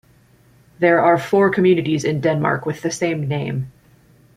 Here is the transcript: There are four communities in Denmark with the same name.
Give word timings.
There 0.79 0.99
are 0.99 1.19
four 1.19 1.51
communities 1.51 2.03
in 2.03 2.21
Denmark 2.21 2.65
with 2.65 2.81
the 2.81 2.89
same 2.89 3.27
name. 3.27 3.71